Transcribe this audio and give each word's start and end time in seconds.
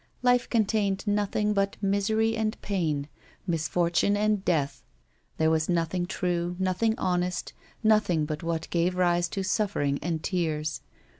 Life 0.23 0.49
contained 0.49 1.05
nothing 1.05 1.53
but 1.53 1.77
misery 1.79 2.35
and 2.35 2.59
pain, 2.63 3.07
misfortune 3.45 4.17
and 4.17 4.43
death; 4.43 4.81
there 5.37 5.51
was 5.51 5.69
nothing 5.69 6.07
true, 6.07 6.55
nothing 6.57 6.97
honest, 6.97 7.53
nothing 7.83 8.25
but 8.25 8.41
what 8.41 8.67
gave 8.71 8.95
rise 8.95 9.27
to 9.29 9.43
suffering 9.43 9.99
and 10.01 10.23
tears. 10.23 10.81